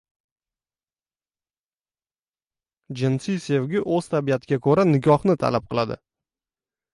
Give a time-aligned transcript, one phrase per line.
[3.01, 6.01] …Jinsiy sevgi o‘z tabiatiga ko‘ra nikohni talab qiladi…